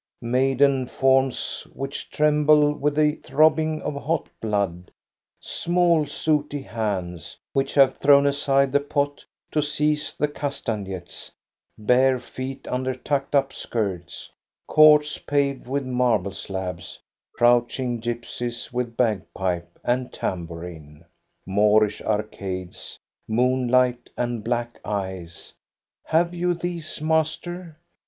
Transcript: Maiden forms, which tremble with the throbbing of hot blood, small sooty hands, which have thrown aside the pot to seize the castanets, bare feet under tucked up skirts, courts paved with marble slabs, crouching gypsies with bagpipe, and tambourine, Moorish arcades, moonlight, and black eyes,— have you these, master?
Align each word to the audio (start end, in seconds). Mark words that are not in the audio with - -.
Maiden 0.23 0.87
forms, 0.87 1.67
which 1.75 2.09
tremble 2.09 2.73
with 2.73 2.95
the 2.95 3.17
throbbing 3.17 3.83
of 3.83 3.93
hot 4.03 4.29
blood, 4.41 4.89
small 5.39 6.07
sooty 6.07 6.63
hands, 6.63 7.37
which 7.53 7.75
have 7.75 7.99
thrown 7.99 8.25
aside 8.25 8.71
the 8.71 8.79
pot 8.79 9.23
to 9.51 9.61
seize 9.61 10.15
the 10.15 10.27
castanets, 10.27 11.31
bare 11.77 12.17
feet 12.17 12.67
under 12.67 12.95
tucked 12.95 13.35
up 13.35 13.53
skirts, 13.53 14.31
courts 14.65 15.19
paved 15.19 15.67
with 15.67 15.85
marble 15.85 16.33
slabs, 16.33 16.97
crouching 17.35 18.01
gypsies 18.01 18.73
with 18.73 18.97
bagpipe, 18.97 19.77
and 19.83 20.11
tambourine, 20.11 21.05
Moorish 21.45 22.01
arcades, 22.01 22.97
moonlight, 23.27 24.09
and 24.17 24.43
black 24.43 24.79
eyes,— 24.83 25.53
have 26.05 26.33
you 26.33 26.55
these, 26.55 26.99
master? 27.03 27.75